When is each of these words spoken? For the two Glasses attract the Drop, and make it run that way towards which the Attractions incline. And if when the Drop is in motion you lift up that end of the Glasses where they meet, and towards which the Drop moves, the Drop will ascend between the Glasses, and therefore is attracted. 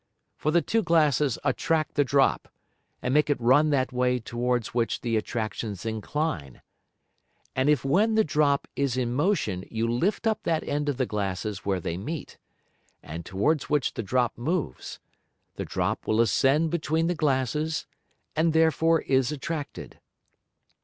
For 0.35 0.49
the 0.49 0.63
two 0.63 0.81
Glasses 0.81 1.37
attract 1.43 1.93
the 1.93 2.03
Drop, 2.03 2.51
and 3.03 3.13
make 3.13 3.29
it 3.29 3.39
run 3.39 3.69
that 3.69 3.93
way 3.93 4.17
towards 4.17 4.73
which 4.73 5.01
the 5.01 5.15
Attractions 5.15 5.85
incline. 5.85 6.63
And 7.55 7.69
if 7.69 7.85
when 7.85 8.15
the 8.15 8.23
Drop 8.23 8.67
is 8.75 8.97
in 8.97 9.13
motion 9.13 9.63
you 9.69 9.87
lift 9.87 10.25
up 10.25 10.41
that 10.41 10.63
end 10.63 10.89
of 10.89 10.97
the 10.97 11.05
Glasses 11.05 11.65
where 11.67 11.79
they 11.79 11.97
meet, 11.97 12.39
and 13.03 13.23
towards 13.23 13.69
which 13.69 13.93
the 13.93 14.01
Drop 14.01 14.35
moves, 14.39 14.99
the 15.55 15.65
Drop 15.65 16.07
will 16.07 16.19
ascend 16.19 16.71
between 16.71 17.05
the 17.05 17.13
Glasses, 17.13 17.85
and 18.35 18.53
therefore 18.53 19.01
is 19.01 19.31
attracted. 19.31 19.99